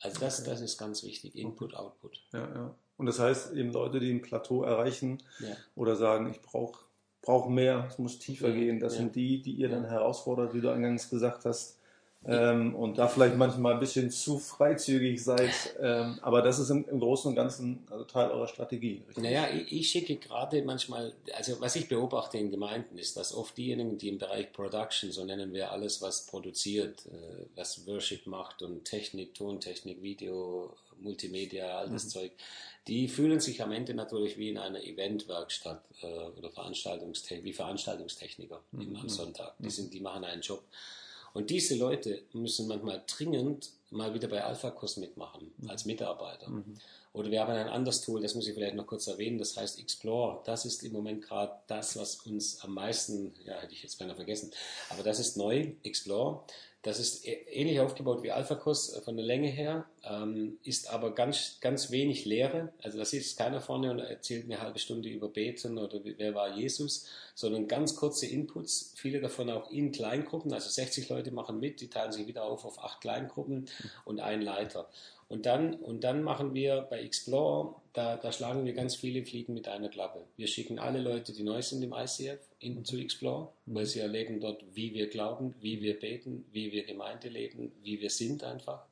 [0.00, 1.34] Also das, das ist ganz wichtig.
[1.36, 2.22] Input, Output.
[2.32, 2.74] Ja, ja.
[2.96, 5.56] Und das heißt eben Leute, die ein Plateau erreichen Ja.
[5.74, 6.84] oder sagen, ich brauche
[7.22, 8.98] brauch mehr, es muss tiefer Ja, gehen, das ja.
[9.00, 11.78] sind die, die ihr dann herausfordert, wie du eingangs gesagt hast.
[12.28, 15.52] Ähm, und da vielleicht manchmal ein bisschen zu freizügig seid.
[15.80, 19.02] Ähm, aber das ist im, im Großen und Ganzen also Teil eurer Strategie.
[19.06, 19.22] Richtig?
[19.22, 23.56] Naja, ich, ich schicke gerade manchmal, also was ich beobachte in Gemeinden ist, dass oft
[23.56, 28.62] diejenigen, die im Bereich Production, so nennen wir alles, was produziert, äh, was Worship macht
[28.62, 32.32] und Technik, Tontechnik, Video, Multimedia, all das Zeug,
[32.88, 36.06] die fühlen sich am Ende natürlich wie in einer Eventwerkstatt äh,
[36.38, 39.54] oder Veranstaltungstechnik, wie Veranstaltungstechniker im- am Sonntag.
[39.58, 40.62] Die, sind, die machen einen Job.
[41.36, 46.50] Und diese Leute müssen manchmal dringend mal wieder bei Alpha-Kurs mitmachen, als Mitarbeiter.
[47.12, 49.78] Oder wir haben ein anderes Tool, das muss ich vielleicht noch kurz erwähnen, das heißt
[49.78, 50.40] Explore.
[50.46, 54.16] Das ist im Moment gerade das, was uns am meisten, ja, hätte ich jetzt beinahe
[54.16, 54.50] vergessen,
[54.88, 56.42] aber das ist neu, Explore.
[56.86, 61.58] Das ist ähnlich aufgebaut wie Alpha-Kurs äh, von der Länge her, ähm, ist aber ganz,
[61.60, 62.72] ganz wenig Lehre.
[62.80, 66.56] Also da sitzt keiner vorne und erzählt eine halbe Stunde über Beten oder wer war
[66.56, 70.52] Jesus, sondern ganz kurze Inputs, viele davon auch in Kleingruppen.
[70.52, 73.68] Also 60 Leute machen mit, die teilen sich wieder auf auf acht Kleingruppen
[74.04, 74.88] und ein Leiter.
[75.28, 79.54] Und dann, und dann machen wir bei Explore, da, da schlagen wir ganz viele Fliegen
[79.54, 80.20] mit einer Klappe.
[80.36, 84.40] Wir schicken alle Leute, die neu sind im ICF, in, zu Explore, weil sie erleben
[84.40, 88.84] dort, wie wir glauben, wie wir beten, wie wir Gemeinde leben, wie wir sind einfach.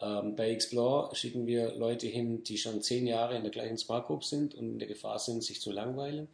[0.00, 4.06] Ähm, bei Explore schicken wir Leute hin, die schon zehn Jahre in der gleichen Smart
[4.06, 6.28] Group sind und in der Gefahr sind, sich zu langweilen,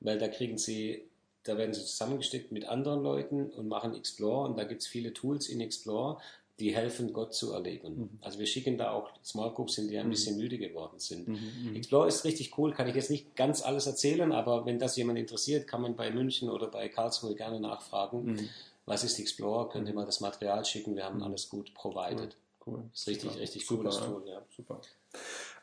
[0.00, 1.02] weil da kriegen sie,
[1.44, 5.12] da werden sie zusammengesteckt mit anderen Leuten und machen Explore und da gibt es viele
[5.14, 6.20] Tools in Explore,
[6.58, 8.18] die helfen, Gott zu erleben.
[8.20, 11.28] Also wir schicken da auch Small Groups hin, die ein bisschen müde geworden sind.
[11.74, 15.18] Explore ist richtig cool, kann ich jetzt nicht ganz alles erzählen, aber wenn das jemand
[15.18, 18.48] interessiert, kann man bei München oder bei Karlsruhe gerne nachfragen.
[18.86, 19.68] Was ist Explore?
[19.70, 20.96] Könnt ihr mal das Material schicken?
[20.96, 22.36] Wir haben alles gut provided.
[22.64, 22.84] Cool.
[22.92, 23.40] Ist richtig, Super.
[23.40, 24.00] richtig Super, cooles.
[24.00, 24.42] Tool, ja.
[24.56, 24.80] Super.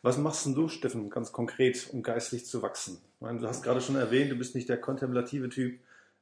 [0.02, 3.00] Was machst du, Steffen, ganz konkret, um geistlich zu wachsen?
[3.16, 5.80] Ich meine, du hast gerade schon erwähnt, du bist nicht der kontemplative Typ,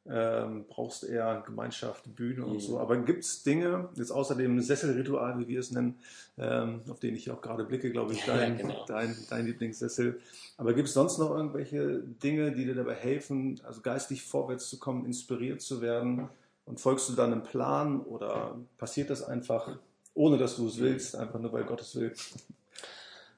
[0.09, 2.59] ähm, brauchst eher Gemeinschaft, Bühne und mhm.
[2.59, 2.79] so.
[2.79, 5.99] Aber gibt es Dinge, jetzt außer dem Sesselritual, wie wir es nennen,
[6.37, 8.85] ähm, auf den ich auch gerade blicke, glaube ich, dein, ja, genau.
[8.87, 10.19] dein, dein Lieblingssessel.
[10.57, 14.79] Aber gibt es sonst noch irgendwelche Dinge, die dir dabei helfen, also geistig vorwärts zu
[14.79, 16.29] kommen, inspiriert zu werden?
[16.65, 19.77] Und folgst du dann einem Plan oder passiert das einfach,
[20.13, 22.13] ohne dass du es willst, einfach nur weil Gott es will?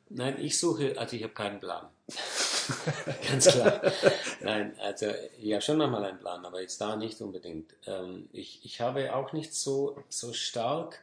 [0.09, 1.85] Nein, ich suche, also ich habe keinen Plan.
[3.29, 3.81] Ganz klar.
[4.41, 5.07] Nein, also
[5.39, 7.73] ja, schon nochmal einen Plan, aber jetzt da nicht unbedingt.
[7.85, 11.01] Ähm, ich, ich habe auch nicht so, so stark,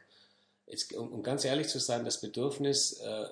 [0.65, 3.27] jetzt, um, um ganz ehrlich zu sein, das Bedürfnis, äh,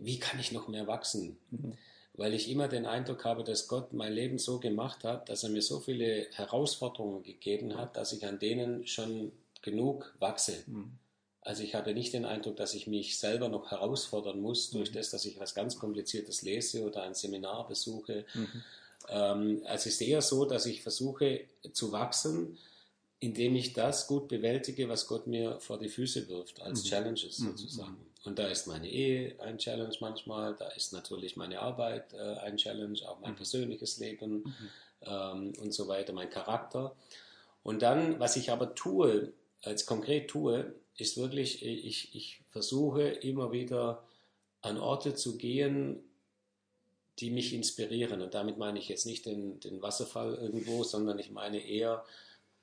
[0.00, 1.38] wie kann ich noch mehr wachsen?
[1.50, 1.76] Mhm.
[2.14, 5.50] Weil ich immer den Eindruck habe, dass Gott mein Leben so gemacht hat, dass er
[5.50, 10.62] mir so viele Herausforderungen gegeben hat, dass ich an denen schon genug wachse.
[10.66, 10.92] Mhm.
[11.42, 14.94] Also ich habe nicht den Eindruck, dass ich mich selber noch herausfordern muss durch mhm.
[14.94, 18.24] das, dass ich was ganz Kompliziertes lese oder ein Seminar besuche.
[18.34, 18.62] Mhm.
[19.08, 22.58] Ähm, also es ist eher so, dass ich versuche zu wachsen,
[23.20, 26.88] indem ich das gut bewältige, was Gott mir vor die Füße wirft, als mhm.
[26.88, 27.48] Challenges mhm.
[27.48, 27.96] sozusagen.
[28.24, 32.58] Und da ist meine Ehe ein Challenge manchmal, da ist natürlich meine Arbeit äh, ein
[32.58, 33.36] Challenge, auch mein mhm.
[33.36, 34.54] persönliches Leben mhm.
[35.02, 36.94] ähm, und so weiter, mein Charakter.
[37.62, 43.52] Und dann, was ich aber tue, als konkret tue, ist wirklich, ich, ich versuche immer
[43.52, 44.02] wieder
[44.62, 46.02] an Orte zu gehen,
[47.18, 48.22] die mich inspirieren.
[48.22, 52.04] Und damit meine ich jetzt nicht den, den Wasserfall irgendwo, sondern ich meine eher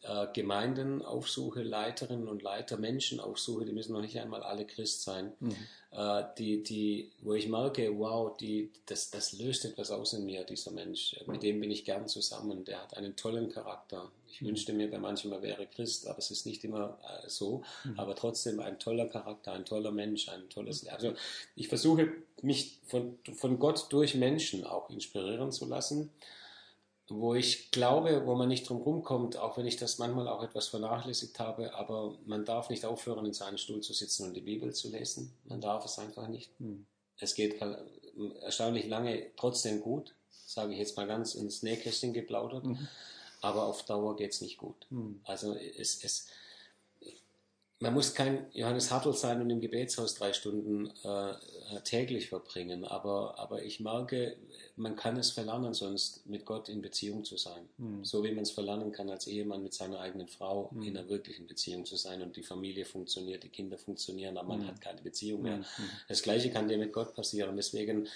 [0.03, 5.01] äh, Gemeinden aufsuche, Leiterinnen und Leiter, Menschen aufsuche, die müssen noch nicht einmal alle Christ
[5.01, 5.55] sein, mhm.
[5.91, 10.43] äh, die, die, wo ich merke, wow, die, das, das löst etwas aus in mir,
[10.43, 11.15] dieser Mensch.
[11.25, 14.11] Mit dem bin ich gern zusammen, der hat einen tollen Charakter.
[14.29, 14.47] Ich mhm.
[14.47, 17.63] wünschte mir bei manchen, er wäre Christ, aber es ist nicht immer äh, so.
[17.83, 17.99] Mhm.
[17.99, 20.87] Aber trotzdem ein toller Charakter, ein toller Mensch, ein tolles.
[20.87, 21.13] Also
[21.55, 26.11] ich versuche mich von, von Gott durch Menschen auch inspirieren zu lassen
[27.09, 30.67] wo ich glaube, wo man nicht drum rumkommt, auch wenn ich das manchmal auch etwas
[30.67, 34.73] vernachlässigt habe, aber man darf nicht aufhören, in seinem Stuhl zu sitzen und die Bibel
[34.73, 35.31] zu lesen.
[35.45, 36.49] Man darf es einfach nicht.
[36.59, 36.85] Hm.
[37.19, 37.61] Es geht
[38.41, 40.13] erstaunlich lange trotzdem gut,
[40.45, 42.87] sage ich jetzt mal ganz ins Nähkästchen geplaudert, mhm.
[43.41, 44.85] aber auf Dauer geht es nicht gut.
[44.89, 45.21] Mhm.
[45.23, 46.27] Also es, es,
[47.79, 51.33] man muss kein Johannes Hartl sein und im Gebetshaus drei Stunden äh,
[51.83, 54.35] täglich verbringen, aber, aber ich merke,
[54.75, 57.69] man kann es verlernen, sonst mit Gott in Beziehung zu sein.
[57.77, 58.03] Mhm.
[58.03, 60.83] So wie man es verlernen kann, als Ehemann mit seiner eigenen Frau mhm.
[60.83, 64.61] in einer wirklichen Beziehung zu sein und die Familie funktioniert, die Kinder funktionieren, aber man
[64.61, 64.67] mhm.
[64.67, 65.57] hat keine Beziehung mehr.
[65.57, 65.65] Hm.
[66.07, 67.55] Das Gleiche kann dir mit Gott passieren.
[67.55, 68.07] Deswegen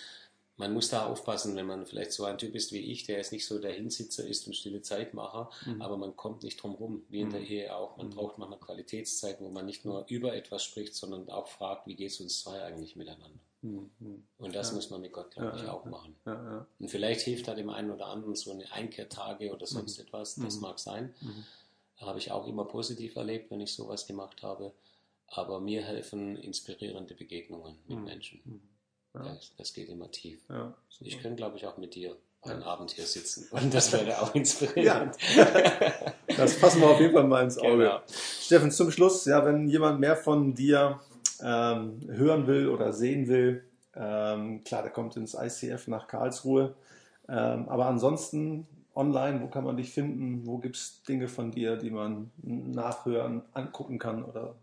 [0.62, 3.32] man muss da aufpassen, wenn man vielleicht so ein Typ ist wie ich, der jetzt
[3.32, 5.82] nicht so der Hinsitzer ist und stille Zeitmacher, mhm.
[5.82, 7.32] aber man kommt nicht drum rum, wie in mhm.
[7.32, 7.97] der Ehe auch.
[7.97, 8.12] Man mhm.
[8.12, 12.12] braucht manchmal Qualitätszeiten, wo man nicht nur über etwas spricht, sondern auch fragt, wie geht
[12.12, 13.39] es uns zwei eigentlich miteinander.
[13.63, 13.89] Mhm.
[14.38, 14.76] Und das ja.
[14.76, 16.15] muss man mit Gott, glaube ich, ja, auch machen.
[16.26, 20.06] Ja, und vielleicht hilft da dem einen oder anderen so eine Einkehrtage oder sonst mhm.
[20.06, 20.62] etwas, das mhm.
[20.62, 21.13] mag sein.
[21.97, 24.74] Habe ich auch immer positiv erlebt, wenn ich sowas gemacht habe.
[25.28, 28.62] Aber mir helfen inspirierende Begegnungen mit Menschen.
[29.13, 29.24] Ja.
[29.24, 30.39] Das, das, geht immer tief.
[30.50, 33.47] Ja, ich könnte, glaube ich, auch mit dir einen Abend hier sitzen.
[33.52, 35.15] Und das wäre auch inspirierend.
[35.36, 35.47] Ja.
[36.38, 37.84] Das fassen wir auf jeden Fall mal ins Auge.
[37.84, 38.00] Genau.
[38.08, 41.02] Steffen, zum Schluss, ja, wenn jemand mehr von dir
[41.43, 46.74] ähm, hören will oder sehen will, ähm, klar, der kommt ins ICF nach Karlsruhe.
[47.28, 50.45] Ähm, aber ansonsten online, wo kann man dich finden?
[50.45, 54.56] Wo gibt es Dinge von dir, die man nachhören, angucken kann oder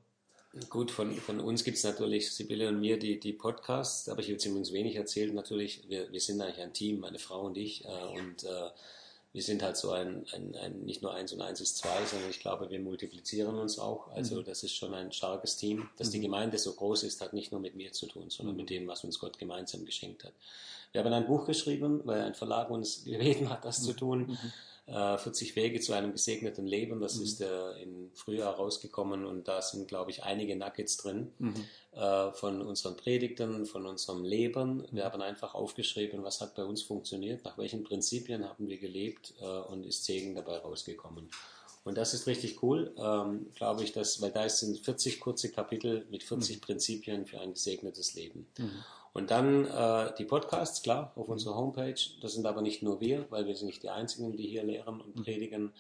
[0.71, 4.31] Gut, von, von uns gibt es natürlich, Sibylle und mir, die, die Podcasts, aber ich
[4.31, 5.35] habe übrigens wenig erzählt.
[5.35, 7.85] Natürlich, wir, wir sind eigentlich ein Team, meine Frau und ich.
[7.85, 8.71] Äh, und äh,
[9.33, 12.31] wir sind halt so ein, ein, ein, nicht nur eins und eins ist zwei, sondern
[12.31, 14.11] ich glaube, wir multiplizieren uns auch.
[14.13, 14.45] Also mhm.
[14.45, 15.91] das ist schon ein starkes Team.
[15.99, 16.13] Dass mhm.
[16.13, 18.63] die Gemeinde so groß ist, hat nicht nur mit mir zu tun, sondern mhm.
[18.63, 20.33] mit dem, was uns Gott gemeinsam geschenkt hat.
[20.93, 23.97] Wir haben ein Buch geschrieben, weil ein Verlag uns gebeten hat, das zu mhm.
[23.97, 24.39] tun.
[24.89, 25.19] Mhm.
[25.19, 27.01] 40 äh, Wege zu einem gesegneten Leben.
[27.01, 27.25] Das mhm.
[27.25, 31.55] ist äh, im Frühjahr rausgekommen und da sind, glaube ich, einige Nuggets drin mhm.
[31.93, 34.85] äh, von unseren Predigten, von unserem Leben.
[34.91, 39.35] Wir haben einfach aufgeschrieben, was hat bei uns funktioniert, nach welchen Prinzipien haben wir gelebt
[39.41, 41.29] äh, und ist Segen dabei rausgekommen.
[41.85, 46.07] Und das ist richtig cool, ähm, glaube ich, dass, weil da sind 40 kurze Kapitel
[46.11, 46.61] mit 40 mhm.
[46.61, 48.47] Prinzipien für ein gesegnetes Leben.
[48.59, 48.85] Mhm.
[49.19, 51.99] Und dann äh, die Podcasts, klar, auf unserer Homepage.
[52.23, 55.01] Das sind aber nicht nur wir, weil wir sind nicht die Einzigen, die hier lehren
[55.01, 55.25] und mhm.
[55.25, 55.73] predigen,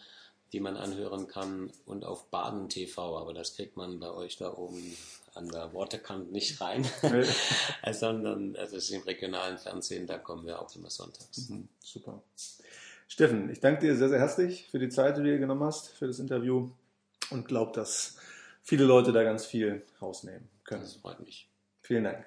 [0.52, 1.70] die man anhören kann.
[1.86, 4.82] Und auf Baden TV, aber das kriegt man bei euch da oben
[5.36, 6.84] an der Waterkant nicht rein,
[7.92, 11.48] sondern also es ist im regionalen Fernsehen, da kommen wir auch immer sonntags.
[11.48, 12.20] Mhm, super.
[13.06, 15.90] Steffen, ich danke dir sehr, sehr herzlich für die Zeit, die du dir genommen hast
[15.90, 16.70] für das Interview
[17.30, 18.16] und glaube, dass
[18.64, 20.82] viele Leute da ganz viel rausnehmen können.
[20.82, 21.48] Das freut mich.
[21.82, 22.26] Vielen Dank.